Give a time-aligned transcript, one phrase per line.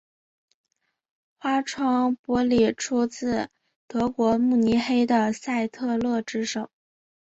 [1.37, 3.49] 花窗玻璃出自
[3.87, 6.71] 德国慕尼黑的赛特勒之手。